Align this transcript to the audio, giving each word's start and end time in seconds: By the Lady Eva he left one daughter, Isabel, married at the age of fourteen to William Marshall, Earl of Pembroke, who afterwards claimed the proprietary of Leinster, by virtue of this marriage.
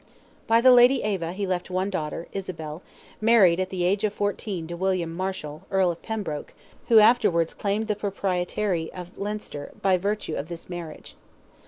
By 0.47 0.61
the 0.61 0.71
Lady 0.71 1.03
Eva 1.03 1.31
he 1.31 1.45
left 1.45 1.69
one 1.69 1.91
daughter, 1.91 2.27
Isabel, 2.33 2.81
married 3.21 3.59
at 3.59 3.69
the 3.69 3.83
age 3.83 4.03
of 4.03 4.11
fourteen 4.13 4.65
to 4.65 4.75
William 4.75 5.13
Marshall, 5.13 5.61
Earl 5.69 5.91
of 5.91 6.01
Pembroke, 6.01 6.55
who 6.87 6.97
afterwards 6.97 7.53
claimed 7.53 7.85
the 7.85 7.95
proprietary 7.95 8.91
of 8.93 9.15
Leinster, 9.15 9.69
by 9.83 9.97
virtue 9.97 10.33
of 10.35 10.49
this 10.49 10.67
marriage. 10.71 11.15